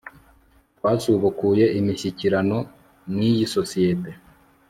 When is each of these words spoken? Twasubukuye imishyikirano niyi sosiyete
Twasubukuye 0.77 1.65
imishyikirano 1.79 2.57
niyi 3.15 3.43
sosiyete 3.55 4.11